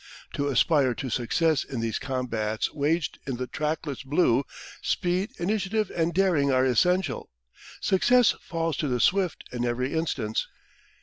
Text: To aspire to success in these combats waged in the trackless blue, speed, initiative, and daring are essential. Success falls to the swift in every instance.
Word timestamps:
To 0.33 0.47
aspire 0.47 0.95
to 0.95 1.11
success 1.11 1.63
in 1.63 1.79
these 1.79 1.99
combats 1.99 2.73
waged 2.73 3.19
in 3.27 3.35
the 3.37 3.45
trackless 3.45 4.01
blue, 4.01 4.45
speed, 4.81 5.29
initiative, 5.37 5.91
and 5.95 6.11
daring 6.11 6.51
are 6.51 6.65
essential. 6.65 7.29
Success 7.81 8.33
falls 8.41 8.77
to 8.77 8.87
the 8.87 8.99
swift 8.99 9.43
in 9.51 9.63
every 9.63 9.93
instance. 9.93 10.47